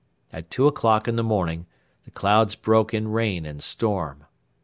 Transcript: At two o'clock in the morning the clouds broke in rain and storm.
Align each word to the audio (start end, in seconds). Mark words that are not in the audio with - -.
At 0.33 0.49
two 0.49 0.65
o'clock 0.65 1.07
in 1.07 1.15
the 1.15 1.21
morning 1.23 1.67
the 2.05 2.09
clouds 2.09 2.55
broke 2.55 2.91
in 2.91 3.09
rain 3.09 3.45
and 3.45 3.61
storm. 3.61 4.23